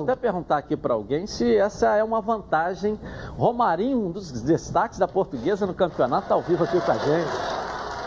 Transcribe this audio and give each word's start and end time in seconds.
vou 0.00 0.12
até 0.12 0.20
perguntar 0.20 0.58
aqui 0.58 0.76
para 0.76 0.94
alguém 0.94 1.26
se 1.26 1.56
essa 1.56 1.96
é 1.96 2.04
uma 2.04 2.20
vantagem. 2.20 2.98
Romarinho, 3.36 4.06
um 4.06 4.10
dos 4.10 4.30
destaques 4.42 4.98
da 4.98 5.08
portuguesa 5.08 5.66
no 5.66 5.74
campeonato, 5.74 6.24
está 6.24 6.34
ao 6.34 6.42
vivo 6.42 6.64
aqui 6.64 6.80
com 6.80 6.90
a 6.90 6.96
gente. 6.98 7.58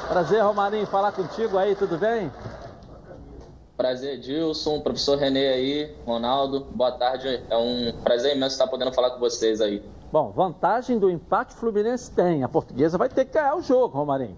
Prazer, 0.08 0.44
Romarinho, 0.44 0.86
falar 0.88 1.12
contigo 1.12 1.58
aí, 1.58 1.76
tudo 1.76 1.98
bem? 1.98 2.32
Prazer, 3.78 4.20
Dilson, 4.20 4.80
professor 4.82 5.18
Renê 5.18 5.48
aí, 5.48 5.96
Ronaldo, 6.06 6.68
boa 6.72 6.92
tarde. 6.92 7.44
É 7.50 7.58
um 7.58 7.94
prazer 8.04 8.36
imenso 8.36 8.54
estar 8.54 8.68
podendo 8.68 8.94
falar 8.94 9.12
com 9.12 9.20
vocês 9.20 9.60
aí. 9.60 9.84
Bom, 10.12 10.32
vantagem 10.32 11.00
do 11.00 11.10
empate 11.10 11.56
Fluminense 11.56 12.12
tem. 12.12 12.44
A 12.44 12.50
portuguesa 12.50 12.98
vai 12.98 13.10
ter 13.10 13.26
que 13.26 13.34
ganhar 13.34 13.56
o 13.56 13.62
jogo, 13.62 13.98
Romarinho. 13.98 14.38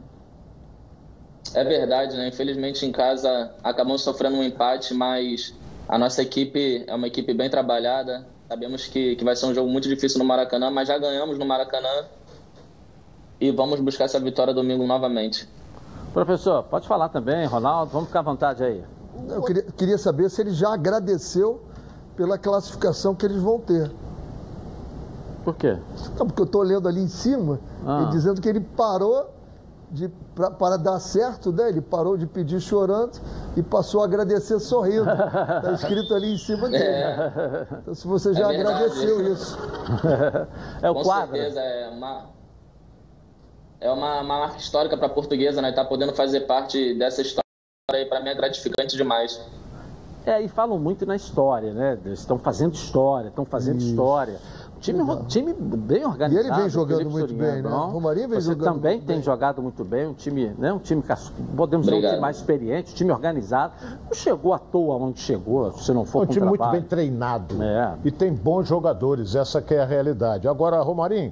É 1.54 1.64
verdade, 1.64 2.16
né? 2.16 2.28
Infelizmente 2.28 2.86
em 2.86 2.92
casa 2.92 3.54
acabamos 3.64 4.02
sofrendo 4.02 4.38
um 4.38 4.44
empate, 4.44 4.94
mas 4.94 5.54
a 5.88 5.98
nossa 5.98 6.22
equipe 6.22 6.84
é 6.88 6.96
uma 6.96 7.08
equipe 7.08 7.34
bem 7.34 7.50
trabalhada. 7.50 8.26
Sabemos 8.48 8.88
que, 8.88 9.16
que 9.16 9.24
vai 9.24 9.36
ser 9.36 9.48
um 9.48 9.54
jogo 9.54 9.70
muito 9.70 9.88
difícil 9.88 10.20
no 10.20 10.26
Maracanã, 10.26 10.70
mas 10.70 10.88
já 10.88 10.98
ganhamos 10.98 11.38
no 11.38 11.46
Maracanã 11.46 12.06
e 13.40 13.52
vamos 13.52 13.80
buscar 13.80 14.06
essa 14.06 14.20
vitória 14.20 14.54
domingo 14.54 14.86
novamente. 14.86 15.48
Professor, 16.14 16.64
pode 16.64 16.88
falar 16.88 17.10
também, 17.10 17.46
Ronaldo, 17.46 17.92
vamos 17.92 18.08
ficar 18.08 18.20
à 18.20 18.24
vontade 18.24 18.64
aí. 18.64 18.84
Eu 19.30 19.42
queria, 19.42 19.64
queria 19.64 19.98
saber 19.98 20.30
se 20.30 20.42
ele 20.42 20.52
já 20.52 20.74
agradeceu 20.74 21.64
pela 22.16 22.38
classificação 22.38 23.16
que 23.16 23.26
eles 23.26 23.42
vão 23.42 23.60
ter. 23.60 23.92
Por 25.44 25.56
quê? 25.56 25.78
Não, 26.18 26.28
porque 26.28 26.42
eu 26.42 26.46
estou 26.46 26.62
lendo 26.62 26.88
ali 26.88 27.02
em 27.02 27.08
cima, 27.08 27.60
ah. 27.86 28.10
dizendo 28.12 28.40
que 28.40 28.48
ele 28.48 28.62
parou 28.62 29.30
de, 29.94 30.10
pra, 30.34 30.50
para 30.50 30.78
dar 30.78 31.00
certo, 31.00 31.52
né? 31.52 31.70
Ele 31.70 31.80
parou 31.82 32.18
de 32.18 32.26
pedir 32.26 32.60
chorando 32.60 33.22
e 33.56 33.62
passou 33.62 34.02
a 34.02 34.06
agradecer 34.06 34.60
sorrindo. 34.60 35.08
Está 35.10 35.72
escrito 35.78 36.16
ali 36.16 36.34
em 36.34 36.38
cima 36.38 36.68
dele. 36.68 36.84
É. 36.84 37.68
Então, 37.82 37.94
se 37.94 38.08
você 38.08 38.34
já 38.34 38.52
é 38.52 38.56
agradeceu 38.60 39.32
isso. 39.32 39.58
É 40.82 40.90
o 40.90 40.96
Com 40.96 41.04
quadro. 41.04 41.36
certeza, 41.36 41.60
é 41.60 41.90
uma, 41.90 42.30
é 43.80 43.92
uma, 43.92 44.22
uma 44.22 44.40
marca 44.40 44.58
histórica 44.58 44.98
para 44.98 45.06
a 45.06 45.10
portuguesa, 45.10 45.62
né? 45.62 45.70
Está 45.70 45.86
podendo 45.86 46.14
fazer 46.14 46.42
parte 46.42 46.98
dessa 46.98 47.22
história 47.22 47.44
aí, 47.92 48.06
para 48.06 48.20
mim 48.22 48.30
é 48.30 48.36
gratificante 48.36 48.98
demais. 48.98 49.40
É, 50.26 50.42
e 50.42 50.48
falam 50.48 50.80
muito 50.80 51.06
na 51.06 51.16
história, 51.16 51.74
né? 51.74 52.00
Estão 52.06 52.40
fazendo 52.40 52.74
história, 52.74 53.28
estão 53.28 53.46
fazendo 53.46 53.80
isso. 53.80 53.90
história. 53.90 54.40
Time, 54.84 55.02
time 55.30 55.54
bem 55.54 56.06
organizado. 56.06 56.46
E 56.46 56.52
ele 56.52 56.62
vem 56.62 56.70
jogando 56.70 57.10
muito 57.10 57.34
bem, 57.34 57.62
né? 57.62 57.70
O 57.70 57.88
Romarinho 57.88 58.28
vem 58.28 58.42
Você 58.42 58.50
jogando 58.50 58.74
também 58.76 59.00
tem 59.00 59.16
bem. 59.16 59.24
jogado 59.24 59.62
muito 59.62 59.86
bem, 59.86 60.08
um 60.08 60.14
time, 60.14 60.54
né? 60.58 60.74
Um 60.74 60.80
time, 60.80 61.02
podemos 61.56 61.86
dizer, 61.88 62.00
um 62.00 62.02
time 62.02 62.20
mais 62.20 62.36
experiente, 62.36 62.92
um 62.92 62.96
time 62.96 63.12
organizado. 63.14 63.74
Não 64.06 64.14
chegou 64.14 64.54
à 64.54 64.60
toa 64.60 64.98
onde 64.98 65.22
chegou, 65.22 65.72
se 65.78 65.94
não 65.94 66.04
for 66.04 66.20
é 66.20 66.24
um 66.24 66.26
time 66.28 66.42
trabalho. 66.42 66.60
muito 66.60 66.72
bem 66.72 66.82
treinado. 66.82 67.64
É. 67.64 67.96
E 68.04 68.12
tem 68.12 68.34
bons 68.34 68.68
jogadores, 68.68 69.36
essa 69.36 69.62
que 69.62 69.74
é 69.74 69.82
a 69.82 69.86
realidade. 69.86 70.50
Agora, 70.50 70.82
Romarinho, 70.82 71.32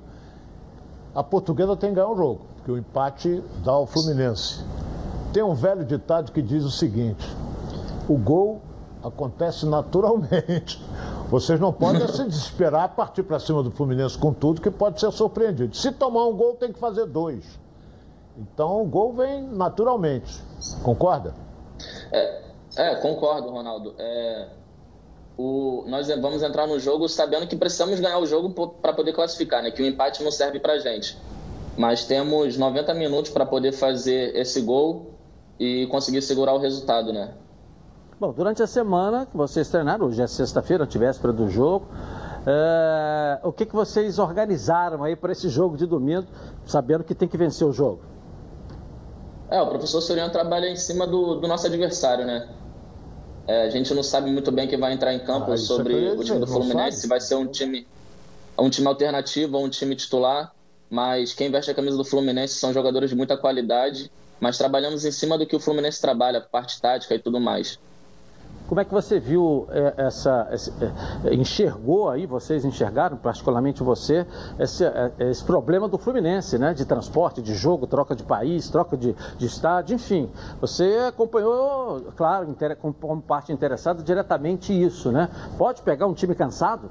a 1.14 1.22
portuguesa 1.22 1.76
tem 1.76 1.90
que 1.90 1.98
ganhar 1.98 2.08
um 2.08 2.16
jogo, 2.16 2.46
porque 2.56 2.72
o 2.72 2.78
empate 2.78 3.44
dá 3.66 3.74
ao 3.74 3.86
Fluminense. 3.86 4.64
Tem 5.34 5.44
um 5.44 5.54
velho 5.54 5.84
ditado 5.84 6.32
que 6.32 6.42
diz 6.42 6.64
o 6.64 6.72
seguinte: 6.72 7.30
o 8.08 8.18
gol 8.18 8.62
acontece 9.04 9.66
naturalmente. 9.66 10.82
Vocês 11.32 11.58
não 11.62 11.72
podem 11.72 12.06
se 12.10 12.26
desesperar, 12.26 12.94
partir 12.94 13.24
para 13.24 13.40
cima 13.40 13.64
do 13.64 13.72
Fluminense 13.72 14.18
com 14.18 14.34
tudo, 14.34 14.60
que 14.60 14.70
pode 14.70 15.00
ser 15.00 15.10
surpreendido. 15.14 15.74
Se 15.74 15.90
tomar 15.90 16.26
um 16.28 16.36
gol, 16.36 16.56
tem 16.56 16.74
que 16.74 16.78
fazer 16.78 17.06
dois. 17.06 17.58
Então 18.38 18.82
o 18.82 18.86
gol 18.86 19.14
vem 19.14 19.42
naturalmente. 19.42 20.44
Concorda? 20.84 21.34
É, 22.12 22.42
é 22.76 22.96
concordo, 22.96 23.50
Ronaldo. 23.50 23.96
É, 23.98 24.50
o, 25.38 25.86
nós 25.88 26.10
vamos 26.10 26.44
entrar 26.44 26.68
no 26.68 26.78
jogo 26.78 27.08
sabendo 27.08 27.48
que 27.48 27.56
precisamos 27.56 27.98
ganhar 28.02 28.20
o 28.20 28.26
jogo 28.26 28.70
para 28.82 28.92
poder 28.92 29.14
classificar, 29.14 29.64
né? 29.64 29.72
Que 29.72 29.82
o 29.82 29.86
empate 29.86 30.22
não 30.22 30.32
serve 30.32 30.60
para 30.60 30.80
gente. 30.80 31.18
Mas 31.78 32.04
temos 32.04 32.58
90 32.58 32.94
minutos 32.94 33.32
para 33.32 33.46
poder 33.46 33.72
fazer 33.72 34.36
esse 34.36 34.60
gol 34.60 35.14
e 35.58 35.88
conseguir 35.88 36.22
segurar 36.22 36.54
o 36.54 36.58
resultado, 36.58 37.14
né? 37.14 37.34
Bom, 38.22 38.32
durante 38.32 38.62
a 38.62 38.68
semana 38.68 39.26
que 39.26 39.36
vocês 39.36 39.68
treinaram, 39.68 40.06
hoje 40.06 40.22
é 40.22 40.28
sexta-feira, 40.28 40.86
véspera 40.86 41.34
do 41.34 41.50
jogo, 41.50 41.88
é, 42.46 43.40
o 43.42 43.52
que, 43.52 43.66
que 43.66 43.74
vocês 43.74 44.20
organizaram 44.20 45.04
aí 45.04 45.16
para 45.16 45.32
esse 45.32 45.50
jogo 45.50 45.76
de 45.76 45.88
domingo, 45.88 46.28
sabendo 46.64 47.04
que 47.04 47.16
tem 47.16 47.28
que 47.28 47.36
vencer 47.36 47.66
o 47.66 47.74
jogo? 47.74 48.02
É, 49.50 49.60
o 49.60 49.68
professor 49.70 50.02
Soriano 50.02 50.32
trabalha 50.32 50.70
em 50.70 50.76
cima 50.76 51.08
do, 51.08 51.38
do 51.38 51.48
nosso 51.48 51.66
adversário, 51.66 52.24
né? 52.24 52.48
É, 53.48 53.64
a 53.64 53.70
gente 53.72 53.92
não 53.92 54.04
sabe 54.04 54.30
muito 54.30 54.52
bem 54.52 54.68
quem 54.68 54.80
vai 54.80 54.94
entrar 54.94 55.16
em 55.16 55.26
campo 55.26 55.50
ah, 55.50 55.56
é 55.56 55.58
sobre 55.58 56.12
o 56.12 56.24
time 56.24 56.38
do 56.38 56.46
Fluminense, 56.46 57.02
se 57.02 57.08
vai 57.08 57.20
ser 57.20 57.34
um 57.34 57.48
time, 57.48 57.88
um 58.56 58.70
time 58.70 58.86
alternativo 58.86 59.58
ou 59.58 59.66
um 59.66 59.70
time 59.70 59.96
titular, 59.96 60.54
mas 60.92 61.34
quem 61.34 61.50
veste 61.50 61.72
a 61.72 61.74
camisa 61.74 61.98
do 61.98 62.06
Fluminense 62.06 62.54
são 62.54 62.72
jogadores 62.72 63.10
de 63.10 63.16
muita 63.16 63.36
qualidade, 63.36 64.12
mas 64.40 64.60
trabalhamos 64.60 65.06
em 65.06 65.12
cima 65.12 65.40
do 65.40 65.46
que 65.48 65.56
o 65.56 65.60
Fluminense 65.60 66.00
trabalha, 66.00 66.40
parte 66.40 66.80
tática 66.80 67.16
e 67.16 67.20
tudo 67.20 67.40
mais. 67.40 67.80
Como 68.72 68.80
é 68.80 68.86
que 68.86 68.94
você 68.94 69.20
viu 69.20 69.68
é, 69.70 69.96
essa, 69.98 70.48
esse, 70.50 70.72
é, 71.26 71.34
enxergou 71.34 72.10
aí, 72.10 72.26
vocês 72.26 72.64
enxergaram, 72.64 73.18
particularmente 73.18 73.84
você, 73.84 74.26
esse, 74.58 74.86
é, 74.86 75.12
esse 75.30 75.44
problema 75.44 75.90
do 75.90 75.98
Fluminense, 75.98 76.58
né? 76.58 76.74
De 76.74 76.86
transporte, 76.86 77.42
de 77.42 77.54
jogo, 77.54 77.86
troca 77.86 78.16
de 78.16 78.24
país, 78.24 78.70
troca 78.70 78.96
de, 78.96 79.14
de 79.38 79.46
estádio, 79.46 79.96
enfim. 79.96 80.32
Você 80.62 81.00
acompanhou, 81.06 82.14
claro, 82.16 82.56
como 82.80 83.22
parte 83.22 83.52
interessada, 83.52 84.02
diretamente 84.02 84.72
isso, 84.72 85.12
né? 85.12 85.28
Pode 85.58 85.82
pegar 85.82 86.08
um 86.08 86.14
time 86.14 86.34
cansado? 86.34 86.90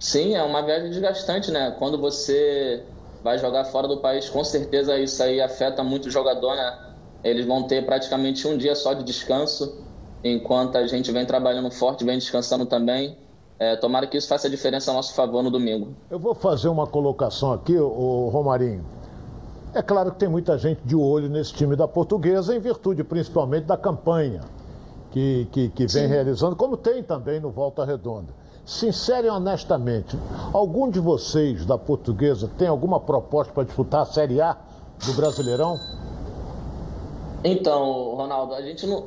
Sim, 0.00 0.34
é 0.34 0.42
uma 0.42 0.62
viagem 0.62 0.90
desgastante, 0.90 1.52
né? 1.52 1.76
Quando 1.78 1.96
você 1.96 2.82
vai 3.22 3.38
jogar 3.38 3.66
fora 3.66 3.86
do 3.86 3.98
país, 3.98 4.28
com 4.28 4.42
certeza 4.42 4.98
isso 4.98 5.22
aí 5.22 5.40
afeta 5.40 5.84
muito 5.84 6.06
o 6.06 6.10
jogador, 6.10 6.56
né? 6.56 6.76
Eles 7.22 7.46
vão 7.46 7.68
ter 7.68 7.86
praticamente 7.86 8.48
um 8.48 8.58
dia 8.58 8.74
só 8.74 8.94
de 8.94 9.04
descanso 9.04 9.84
enquanto 10.24 10.76
a 10.76 10.86
gente 10.86 11.12
vem 11.12 11.26
trabalhando 11.26 11.70
forte, 11.70 12.04
vem 12.04 12.18
descansando 12.18 12.64
também. 12.64 13.16
É, 13.58 13.76
tomara 13.76 14.06
que 14.06 14.16
isso 14.16 14.26
faça 14.26 14.48
a 14.48 14.50
diferença 14.50 14.90
a 14.90 14.94
nosso 14.94 15.14
favor 15.14 15.42
no 15.42 15.50
domingo. 15.50 15.94
Eu 16.10 16.18
vou 16.18 16.34
fazer 16.34 16.68
uma 16.68 16.86
colocação 16.86 17.52
aqui, 17.52 17.76
o 17.76 18.28
Romarinho. 18.32 18.84
É 19.74 19.82
claro 19.82 20.12
que 20.12 20.18
tem 20.18 20.28
muita 20.28 20.56
gente 20.56 20.80
de 20.84 20.96
olho 20.96 21.28
nesse 21.28 21.52
time 21.52 21.76
da 21.76 21.86
portuguesa, 21.86 22.54
em 22.54 22.58
virtude 22.58 23.04
principalmente 23.04 23.64
da 23.64 23.76
campanha 23.76 24.40
que, 25.10 25.46
que, 25.52 25.68
que 25.68 25.86
vem 25.86 26.04
Sim. 26.04 26.06
realizando, 26.06 26.56
como 26.56 26.76
tem 26.76 27.02
também 27.02 27.38
no 27.38 27.50
Volta 27.50 27.84
Redonda. 27.84 28.32
Sincero 28.64 29.26
e 29.26 29.30
honestamente, 29.30 30.18
algum 30.52 30.90
de 30.90 30.98
vocês 30.98 31.66
da 31.66 31.76
portuguesa 31.76 32.50
tem 32.56 32.66
alguma 32.66 32.98
proposta 32.98 33.52
para 33.52 33.64
disputar 33.64 34.02
a 34.02 34.06
Série 34.06 34.40
A 34.40 34.56
do 35.04 35.12
Brasileirão? 35.12 35.78
Então, 37.44 38.14
Ronaldo, 38.14 38.54
a 38.54 38.62
gente 38.62 38.86
não, 38.86 39.04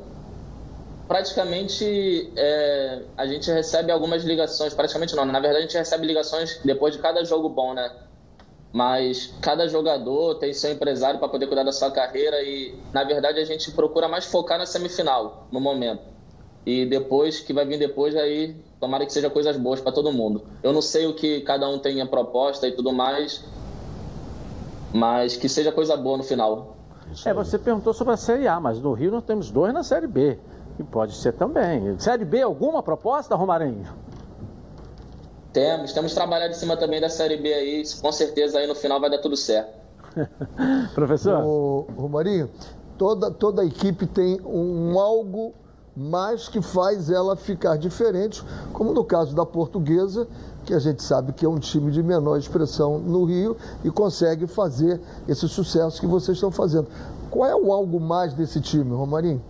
praticamente 1.08 2.30
é, 2.36 3.02
a 3.16 3.26
gente 3.26 3.50
recebe 3.50 3.90
algumas 3.90 4.22
ligações, 4.22 4.74
praticamente 4.74 5.16
não, 5.16 5.24
na 5.24 5.40
verdade 5.40 5.56
a 5.56 5.60
gente 5.62 5.76
recebe 5.76 6.06
ligações 6.06 6.60
depois 6.62 6.94
de 6.94 7.00
cada 7.00 7.24
jogo 7.24 7.48
bom, 7.48 7.72
né? 7.72 7.90
Mas 8.70 9.34
cada 9.40 9.66
jogador 9.66 10.34
tem 10.34 10.52
seu 10.52 10.70
empresário 10.70 11.18
para 11.18 11.28
poder 11.28 11.46
cuidar 11.46 11.62
da 11.62 11.72
sua 11.72 11.90
carreira 11.90 12.42
e, 12.42 12.78
na 12.92 13.02
verdade, 13.02 13.40
a 13.40 13.44
gente 13.44 13.72
procura 13.72 14.06
mais 14.06 14.26
focar 14.26 14.58
na 14.58 14.66
semifinal, 14.66 15.46
no 15.50 15.58
momento. 15.58 16.02
E 16.66 16.84
depois, 16.84 17.40
que 17.40 17.54
vai 17.54 17.64
vir 17.64 17.78
depois, 17.78 18.14
aí 18.14 18.54
tomara 18.78 19.06
que 19.06 19.12
seja 19.12 19.30
coisas 19.30 19.56
boas 19.56 19.80
para 19.80 19.90
todo 19.90 20.12
mundo. 20.12 20.42
Eu 20.62 20.74
não 20.74 20.82
sei 20.82 21.06
o 21.06 21.14
que 21.14 21.40
cada 21.40 21.66
um 21.66 21.78
tem 21.78 22.02
a 22.02 22.06
proposta 22.06 22.68
e 22.68 22.72
tudo 22.72 22.92
mais, 22.92 23.42
mas 24.92 25.34
que 25.34 25.48
seja 25.48 25.72
coisa 25.72 25.96
boa 25.96 26.18
no 26.18 26.22
final. 26.22 26.76
É, 27.24 27.32
você 27.32 27.58
perguntou 27.58 27.94
sobre 27.94 28.12
a 28.12 28.16
Série 28.18 28.46
A, 28.46 28.60
mas 28.60 28.82
no 28.82 28.92
Rio 28.92 29.10
nós 29.10 29.24
temos 29.24 29.50
dois 29.50 29.72
na 29.72 29.82
Série 29.82 30.06
B. 30.06 30.38
E 30.78 30.82
pode 30.82 31.14
ser 31.14 31.32
também. 31.32 31.98
Série 31.98 32.24
B, 32.24 32.42
alguma 32.42 32.82
proposta, 32.82 33.34
Romarinho? 33.34 33.86
Temos, 35.52 35.92
temos 35.92 36.14
trabalhado 36.14 36.52
em 36.52 36.56
cima 36.56 36.76
também 36.76 37.00
da 37.00 37.08
Série 37.08 37.36
B 37.36 37.52
aí, 37.52 37.82
com 38.00 38.12
certeza 38.12 38.58
aí 38.58 38.66
no 38.66 38.74
final 38.74 39.00
vai 39.00 39.10
dar 39.10 39.18
tudo 39.18 39.36
certo. 39.36 39.72
Professor? 40.94 41.42
O 41.42 41.86
Romarinho, 41.96 42.48
toda, 42.96 43.30
toda 43.30 43.62
a 43.62 43.64
equipe 43.64 44.06
tem 44.06 44.40
um 44.44 44.98
algo 44.98 45.54
mais 45.96 46.48
que 46.48 46.62
faz 46.62 47.10
ela 47.10 47.34
ficar 47.34 47.76
diferente, 47.76 48.44
como 48.72 48.92
no 48.92 49.02
caso 49.02 49.34
da 49.34 49.44
portuguesa, 49.44 50.28
que 50.64 50.72
a 50.72 50.78
gente 50.78 51.02
sabe 51.02 51.32
que 51.32 51.44
é 51.44 51.48
um 51.48 51.58
time 51.58 51.90
de 51.90 52.02
menor 52.02 52.36
expressão 52.36 52.98
no 52.98 53.24
Rio 53.24 53.56
e 53.82 53.90
consegue 53.90 54.46
fazer 54.46 55.00
esse 55.26 55.48
sucesso 55.48 56.00
que 56.00 56.06
vocês 56.06 56.36
estão 56.36 56.52
fazendo. 56.52 56.86
Qual 57.30 57.48
é 57.48 57.56
o 57.56 57.72
algo 57.72 57.98
mais 57.98 58.32
desse 58.32 58.60
time, 58.60 58.94
Romarinho? 58.94 59.42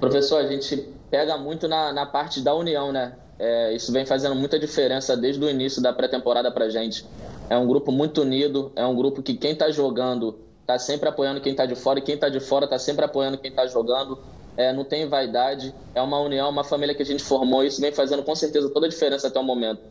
Professor, 0.00 0.38
a 0.38 0.46
gente 0.46 0.76
pega 1.10 1.36
muito 1.36 1.66
na, 1.66 1.92
na 1.92 2.06
parte 2.06 2.40
da 2.40 2.54
união, 2.54 2.92
né? 2.92 3.14
É, 3.38 3.74
isso 3.74 3.92
vem 3.92 4.06
fazendo 4.06 4.34
muita 4.34 4.58
diferença 4.58 5.16
desde 5.16 5.44
o 5.44 5.48
início 5.48 5.82
da 5.82 5.92
pré-temporada 5.92 6.50
pra 6.50 6.68
gente. 6.68 7.06
É 7.48 7.56
um 7.56 7.66
grupo 7.66 7.92
muito 7.92 8.22
unido, 8.22 8.72
é 8.74 8.84
um 8.86 8.94
grupo 8.94 9.22
que 9.22 9.34
quem 9.34 9.54
tá 9.54 9.70
jogando 9.70 10.38
tá 10.66 10.78
sempre 10.78 11.08
apoiando 11.08 11.40
quem 11.40 11.54
tá 11.54 11.64
de 11.64 11.76
fora 11.76 11.98
e 11.98 12.02
quem 12.02 12.16
tá 12.16 12.28
de 12.28 12.40
fora 12.40 12.66
tá 12.66 12.78
sempre 12.78 13.04
apoiando 13.04 13.38
quem 13.38 13.52
tá 13.52 13.66
jogando. 13.66 14.18
é, 14.56 14.72
não 14.72 14.84
tem 14.84 15.06
vaidade, 15.06 15.74
é 15.94 16.00
uma 16.00 16.18
união, 16.18 16.48
uma 16.48 16.64
família 16.64 16.94
que 16.94 17.02
a 17.02 17.06
gente 17.06 17.22
formou, 17.22 17.62
isso 17.62 17.78
vem 17.78 17.92
fazendo 17.92 18.22
com 18.22 18.34
certeza 18.34 18.70
toda 18.70 18.86
a 18.86 18.88
diferença 18.88 19.28
até 19.28 19.38
o 19.38 19.42
momento. 19.42 19.82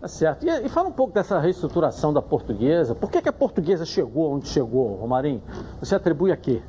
Tá 0.00 0.06
certo. 0.06 0.46
E, 0.46 0.66
e, 0.66 0.68
fala 0.68 0.88
um 0.88 0.92
pouco 0.92 1.12
dessa 1.12 1.40
reestruturação 1.40 2.12
da 2.12 2.22
portuguesa. 2.22 2.94
Por 2.94 3.10
que, 3.10 3.20
que 3.20 3.28
a 3.28 3.32
portuguesa 3.32 3.84
chegou 3.84 4.32
onde 4.32 4.46
chegou, 4.46 4.94
Romarinho? 4.94 5.42
Você 5.80 5.96
atribui 5.96 6.30
a 6.30 6.36
quê? 6.36 6.62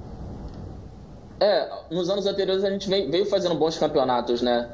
É, 1.40 1.70
nos 1.90 2.10
anos 2.10 2.26
anteriores 2.26 2.64
a 2.64 2.70
gente 2.70 2.90
veio 2.90 3.26
fazendo 3.26 3.56
bons 3.56 3.78
campeonatos, 3.78 4.42
né? 4.42 4.70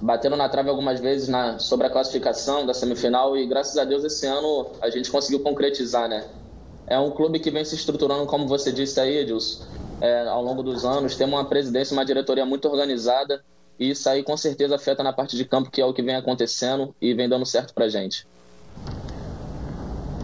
Batendo 0.00 0.36
na 0.36 0.48
trave 0.48 0.68
algumas 0.68 1.00
vezes 1.00 1.28
na, 1.28 1.58
sobre 1.58 1.86
a 1.86 1.90
classificação 1.90 2.66
da 2.66 2.74
semifinal 2.74 3.36
e 3.36 3.46
graças 3.46 3.76
a 3.78 3.84
Deus 3.84 4.04
esse 4.04 4.26
ano 4.26 4.66
a 4.82 4.90
gente 4.90 5.10
conseguiu 5.10 5.40
concretizar, 5.40 6.08
né? 6.08 6.24
É 6.86 6.98
um 6.98 7.10
clube 7.10 7.38
que 7.38 7.50
vem 7.50 7.64
se 7.64 7.74
estruturando, 7.74 8.26
como 8.26 8.46
você 8.46 8.72
disse 8.72 8.98
aí, 9.00 9.18
Edilson, 9.18 9.64
é, 10.00 10.26
ao 10.26 10.42
longo 10.42 10.62
dos 10.62 10.84
anos. 10.84 11.16
Temos 11.16 11.38
uma 11.38 11.44
presidência, 11.44 11.94
uma 11.94 12.04
diretoria 12.04 12.44
muito 12.44 12.68
organizada 12.68 13.42
e 13.78 13.90
isso 13.90 14.08
aí 14.08 14.22
com 14.22 14.36
certeza 14.36 14.74
afeta 14.74 15.02
na 15.02 15.12
parte 15.12 15.36
de 15.36 15.44
campo, 15.44 15.70
que 15.70 15.80
é 15.80 15.86
o 15.86 15.94
que 15.94 16.02
vem 16.02 16.16
acontecendo 16.16 16.94
e 17.00 17.14
vem 17.14 17.28
dando 17.28 17.46
certo 17.46 17.72
pra 17.72 17.88
gente. 17.88 18.26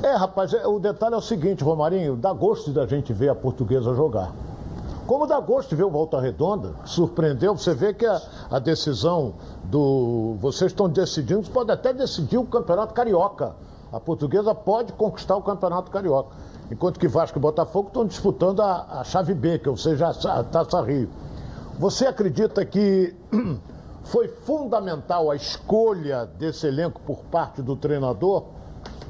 É, 0.03 0.15
rapaz, 0.15 0.53
é, 0.53 0.67
o 0.67 0.79
detalhe 0.79 1.15
é 1.15 1.19
o 1.19 1.23
seguinte, 1.23 1.65
Romarinho, 1.65 2.17
dá 2.17 2.33
gosto 2.33 2.71
da 2.71 2.87
gente 2.87 3.15
ver 3.15 3.31
a 3.31 3.35
portuguesa 3.35 3.95
jogar. 3.95 4.33
Como 5.06 5.25
dá 5.25 5.38
gosto 5.38 5.69
de 5.69 5.76
ver 5.76 5.85
o 5.85 5.91
Volta 5.91 6.20
Redonda, 6.20 6.75
surpreendeu, 6.85 7.56
você 7.56 7.73
vê 7.73 7.94
que 7.94 8.05
a, 8.05 8.20
a 8.50 8.58
decisão 8.58 9.35
do. 9.64 10.35
Vocês 10.41 10.73
estão 10.73 10.88
decidindo, 10.88 11.49
pode 11.50 11.70
até 11.70 11.93
decidir 11.93 12.38
o 12.38 12.44
Campeonato 12.44 12.93
Carioca. 12.93 13.55
A 13.93 14.00
portuguesa 14.00 14.53
pode 14.53 14.93
conquistar 14.94 15.37
o 15.37 15.43
Campeonato 15.43 15.93
Carioca. 15.93 16.35
Enquanto 16.73 16.99
que 16.99 17.06
Vasco 17.06 17.38
e 17.38 17.41
Botafogo 17.41 17.87
estão 17.87 18.05
disputando 18.05 18.61
a, 18.61 19.00
a 19.00 19.05
chave 19.05 19.32
B, 19.32 19.61
que 19.61 19.69
ou 19.69 19.76
seja, 19.76 20.08
a 20.08 20.43
Taça 20.43 20.81
Rio. 20.81 21.09
Você 21.79 22.06
acredita 22.06 22.64
que 22.64 23.14
foi 24.02 24.26
fundamental 24.26 25.31
a 25.31 25.37
escolha 25.37 26.26
desse 26.26 26.67
elenco 26.67 27.00
por 27.06 27.19
parte 27.31 27.62
do 27.62 27.76
treinador? 27.76 28.43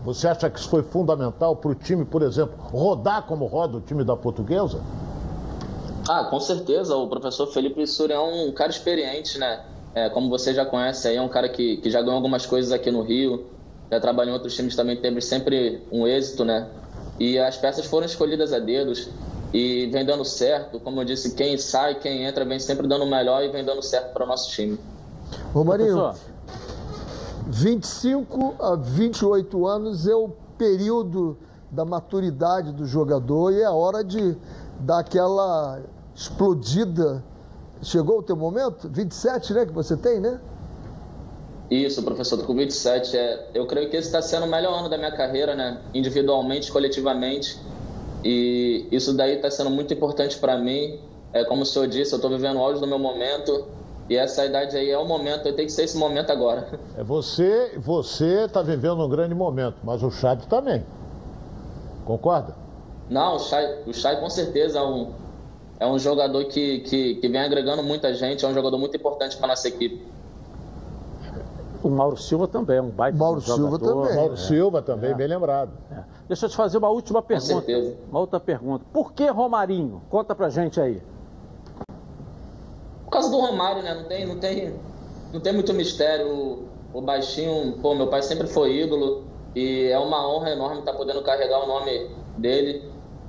Você 0.04 0.28
acha 0.28 0.50
que 0.50 0.58
isso 0.58 0.69
foi 0.69 0.82
fundamental 0.82 1.56
para 1.56 1.70
o 1.70 1.75
time, 1.75 2.04
por 2.04 2.20
exemplo, 2.20 2.54
rodar 2.70 3.22
como 3.22 3.46
roda 3.46 3.78
o 3.78 3.81
time 3.81 4.04
da 4.04 4.14
portuguesa? 4.14 4.81
Ah, 6.08 6.25
com 6.25 6.38
certeza. 6.38 6.97
O 6.97 7.08
professor 7.08 7.47
Felipe 7.49 7.87
Suri 7.87 8.12
é 8.12 8.19
um 8.19 8.53
cara 8.53 8.70
experiente, 8.70 9.38
né? 9.38 9.64
É, 9.94 10.08
como 10.11 10.29
você 10.29 10.53
já 10.53 10.64
conhece 10.64 11.08
aí, 11.08 11.17
é 11.17 11.23
um 11.23 11.29
cara 11.29 11.49
que, 11.49 11.79
que 11.79 11.91
já 11.91 12.00
ganhou 12.00 12.17
algumas 12.17 12.44
coisas 12.44 12.70
aqui 12.70 12.91
no 12.91 13.03
Rio, 13.03 13.47
já 13.91 13.99
trabalhou 13.99 14.31
em 14.31 14.35
outros 14.35 14.55
times 14.55 14.76
também, 14.76 14.97
teve 14.97 15.20
sempre 15.23 15.82
um 15.91 16.06
êxito, 16.06 16.44
né? 16.44 16.69
E 17.19 17.38
as 17.38 17.56
peças 17.56 17.87
foram 17.87 18.05
escolhidas 18.05 18.53
a 18.53 18.58
dedos 18.58 19.08
e 19.55 19.87
vem 19.87 20.05
dando 20.05 20.25
certo. 20.25 20.79
Como 20.81 21.00
eu 21.00 21.05
disse, 21.05 21.35
quem 21.35 21.56
sai, 21.56 21.94
quem 21.94 22.25
entra, 22.25 22.44
vem 22.44 22.59
sempre 22.59 22.87
dando 22.87 23.05
o 23.05 23.11
melhor 23.11 23.43
e 23.43 23.49
vem 23.49 23.64
dando 23.64 23.82
certo 23.82 24.12
para 24.12 24.25
o 24.25 24.26
nosso 24.26 24.50
time. 24.50 24.79
Romarinho, 25.55 26.12
25 27.47 28.55
a 28.59 28.75
28 28.75 29.67
anos 29.67 30.06
é 30.06 30.14
o 30.14 30.29
período 30.59 31.38
da 31.70 31.85
maturidade 31.85 32.73
do 32.73 32.85
jogador 32.85 33.52
e 33.52 33.62
é 33.62 33.64
a 33.64 33.73
hora 33.73 34.05
de 34.05 34.37
dar 34.81 34.99
aquela 34.99 35.81
explodida. 36.16 37.22
Chegou 37.82 38.18
o 38.18 38.22
teu 38.22 38.34
momento? 38.34 38.88
27, 38.88 39.52
né, 39.52 39.66
que 39.66 39.72
você 39.72 39.96
tem, 39.96 40.18
né? 40.18 40.40
Isso, 41.70 42.02
professor, 42.02 42.42
com 42.44 42.54
27. 42.54 43.16
É, 43.16 43.50
eu 43.52 43.66
creio 43.66 43.90
que 43.90 43.96
esse 43.96 44.08
está 44.08 44.22
sendo 44.22 44.46
o 44.46 44.48
melhor 44.48 44.78
ano 44.78 44.88
da 44.88 44.96
minha 44.96 45.12
carreira, 45.12 45.54
né? 45.54 45.80
Individualmente, 45.92 46.72
coletivamente. 46.72 47.60
E 48.24 48.86
isso 48.90 49.12
daí 49.12 49.36
está 49.36 49.50
sendo 49.50 49.70
muito 49.70 49.92
importante 49.92 50.38
para 50.38 50.56
mim. 50.56 50.98
É 51.32 51.44
como 51.44 51.62
o 51.62 51.66
senhor 51.66 51.86
disse, 51.86 52.12
eu 52.12 52.16
estou 52.16 52.30
vivendo 52.30 52.56
o 52.56 52.60
auge 52.60 52.80
do 52.80 52.86
meu 52.86 52.98
momento. 52.98 53.66
E 54.08 54.16
essa 54.16 54.46
idade 54.46 54.76
aí 54.76 54.88
é 54.90 54.96
o 54.96 55.04
momento, 55.04 55.52
tem 55.52 55.66
que 55.66 55.72
ser 55.72 55.82
esse 55.82 55.98
momento 55.98 56.30
agora. 56.30 56.68
É 56.96 57.02
você, 57.02 57.72
você 57.76 58.44
está 58.44 58.62
vivendo 58.62 59.04
um 59.04 59.08
grande 59.08 59.34
momento, 59.34 59.78
mas 59.82 60.02
o 60.02 60.10
Chad 60.10 60.44
também. 60.44 60.84
Concorda? 62.04 62.54
Não, 63.10 63.36
o 63.36 63.38
Chay, 63.40 63.82
o 63.86 63.92
Chay 63.92 64.20
com 64.20 64.30
certeza 64.30 64.78
é 64.78 64.82
um, 64.82 65.10
é 65.78 65.87
um 65.87 65.99
jogador 65.99 66.44
que, 66.46 66.81
que, 66.81 67.14
que 67.17 67.28
vem 67.28 67.40
agregando 67.40 67.82
muita 67.82 68.12
gente, 68.14 68.44
é 68.44 68.49
um 68.49 68.55
jogador 68.55 68.78
muito 68.78 68.96
importante 68.96 69.37
para 69.37 69.49
nossa 69.49 69.69
equipe. 69.69 70.00
O 71.82 71.90
Mauro 71.90 72.17
Silva 72.17 72.49
também 72.49 72.78
é 72.78 72.82
um 72.82 72.88
baita 72.88 73.17
Mauro 73.17 73.40
Silva 73.40 73.78
também. 73.78 74.17
Mauro 74.17 74.34
é. 74.34 74.37
Silva 74.37 74.82
também, 74.82 75.11
é. 75.11 75.14
bem 75.14 75.28
lembrado. 75.28 75.70
É. 75.90 76.02
Deixa 76.26 76.46
eu 76.46 76.50
te 76.50 76.56
fazer 76.56 76.78
uma 76.78 76.88
última 76.88 77.23
pergunta. 77.23 77.55
Com 77.55 77.61
certeza. 77.61 77.96
Uma 78.11 78.20
outra 78.20 78.40
pergunta. 78.40 78.84
Por 78.93 79.12
que 79.12 79.28
Romarinho? 79.28 80.02
Conta 80.11 80.34
pra 80.34 80.49
gente 80.49 80.81
aí. 80.81 81.00
Por 83.05 83.11
causa 83.11 83.31
do 83.31 83.38
Romário, 83.38 83.82
né? 83.82 83.94
Não 83.94 84.05
tem, 84.05 84.26
não 84.26 84.38
tem, 84.38 84.75
não 85.32 85.40
tem 85.40 85.52
muito 85.52 85.73
mistério. 85.75 86.28
O, 86.28 86.69
o 86.93 87.00
baixinho, 87.00 87.78
pô, 87.81 87.94
meu 87.94 88.08
pai 88.08 88.23
sempre 88.23 88.49
foi 88.49 88.81
ídolo 88.81 89.25
e 89.55 89.87
é 89.87 89.99
uma 89.99 90.28
honra 90.28 90.50
enorme 90.50 90.81
estar 90.81 90.94
podendo 90.94 91.23
carregar 91.23 91.62
o 91.62 91.69
nome 91.69 92.11
dele. 92.37 92.82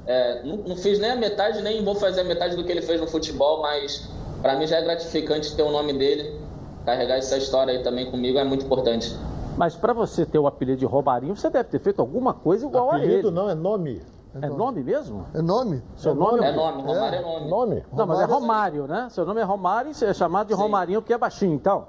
É, 0.07 0.41
não, 0.43 0.57
não, 0.57 0.75
fiz 0.77 0.99
nem 0.99 1.11
a 1.11 1.15
metade, 1.15 1.61
nem 1.61 1.83
vou 1.83 1.93
fazer 1.93 2.21
a 2.21 2.23
metade 2.23 2.55
do 2.55 2.63
que 2.63 2.71
ele 2.71 2.81
fez 2.81 2.99
no 3.01 3.07
futebol, 3.07 3.61
mas 3.61 4.09
para 4.41 4.55
mim 4.55 4.65
já 4.65 4.77
é 4.77 4.81
gratificante 4.81 5.53
ter 5.55 5.63
o 5.63 5.71
nome 5.71 5.93
dele 5.93 6.39
carregar 6.85 7.17
essa 7.17 7.35
história 7.35 7.73
aí 7.73 7.83
também 7.83 8.09
comigo 8.09 8.39
é 8.39 8.45
muito 8.45 8.65
importante. 8.65 9.13
Mas 9.57 9.75
para 9.75 9.91
você 9.91 10.25
ter 10.25 10.39
o 10.39 10.47
apelido 10.47 10.79
de 10.79 10.85
Romarinho, 10.85 11.35
você 11.35 11.49
deve 11.49 11.67
ter 11.67 11.79
feito 11.79 11.99
alguma 11.99 12.33
coisa 12.33 12.65
igual 12.65 12.89
apelido 12.89 13.03
a 13.03 13.05
ele. 13.05 13.19
Apelido 13.19 13.31
não, 13.31 13.49
é 13.49 13.55
nome. 13.55 14.01
É, 14.41 14.47
nome 14.47 14.83
mesmo? 14.83 15.25
É 15.33 15.41
nome. 15.41 15.83
Seu 15.95 16.15
nome 16.15 16.45
é 16.45 16.51
nome, 16.51 16.83
Romário 16.83 17.19
é, 17.19 17.21
nome. 17.21 17.49
nome. 17.49 17.83
Não, 17.91 18.05
mas 18.05 18.19
é 18.19 18.23
Romário, 18.23 18.87
né? 18.87 19.07
Seu 19.09 19.25
nome 19.25 19.41
é 19.41 19.43
Romário 19.43 19.91
e 19.91 19.93
você 19.93 20.05
é 20.05 20.13
chamado 20.13 20.47
de 20.47 20.55
Sim. 20.55 20.61
Romarinho 20.61 21.01
porque 21.01 21.13
é 21.13 21.17
baixinho, 21.17 21.53
então. 21.53 21.87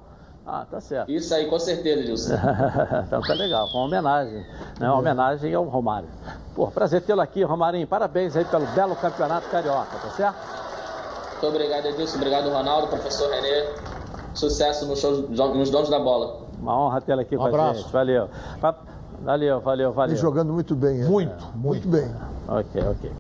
Ah, 0.51 0.65
tá 0.69 0.81
certo. 0.81 1.11
Isso 1.11 1.35
aí, 1.35 1.45
com 1.45 1.59
certeza, 1.59 2.03
Gilson. 2.05 2.33
então 3.07 3.21
tá 3.21 3.35
legal, 3.35 3.69
uma 3.69 3.85
homenagem. 3.85 4.47
Né? 4.81 4.89
Uma 4.89 4.99
homenagem 4.99 5.53
ao 5.53 5.65
Romário. 5.65 6.09
Pô, 6.55 6.69
prazer 6.69 7.03
tê-lo 7.03 7.21
aqui, 7.21 7.43
Romarinho. 7.43 7.87
Parabéns 7.87 8.35
aí 8.35 8.47
pelo 8.47 8.67
belo 8.69 8.97
campeonato 8.97 9.47
carioca, 9.51 9.99
tá 9.99 10.09
certo? 10.11 10.37
Muito 11.33 11.47
obrigado, 11.55 11.85
Edilson. 11.85 12.17
Obrigado, 12.17 12.49
Ronaldo, 12.49 12.89
professor 12.89 13.31
Renê. 13.31 13.69
Sucesso 14.33 14.87
nos, 14.87 14.99
shows, 15.01 15.29
nos 15.29 15.71
donos 15.71 15.91
da 15.91 15.99
bola. 15.99 16.47
Uma 16.59 16.81
honra 16.81 17.03
tê-la 17.03 17.23
aqui 17.23 17.37
um 17.37 17.41
com 17.41 17.47
abraço. 17.47 17.71
a 17.71 17.75
gente. 17.75 17.93
Valeu. 17.93 18.31
Valeu, 19.21 19.61
valeu, 19.61 19.93
valeu. 19.93 20.17
E 20.17 20.19
jogando 20.19 20.51
muito 20.51 20.75
bem. 20.75 21.05
Muito, 21.05 21.45
é. 21.45 21.57
muito 21.57 21.87
bem. 21.87 22.11
Ok, 22.49 22.83
ok. 22.91 23.13